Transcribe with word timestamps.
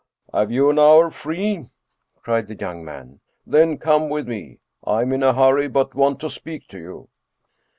"Have 0.33 0.49
you 0.51 0.71
an 0.71 0.79
hour 0.79 1.11
free?" 1.11 1.69
cried 2.23 2.47
the 2.47 2.55
young 2.55 2.83
man." 2.83 3.19
Then 3.45 3.77
come 3.77 4.09
with 4.09 4.27
me. 4.27 4.57
I 4.83 5.03
am 5.03 5.13
in 5.13 5.21
a 5.21 5.31
hurry, 5.31 5.67
but 5.67 5.93
want 5.93 6.19
to 6.21 6.29
speak 6.31 6.67
to 6.69 6.79
you." 6.79 7.09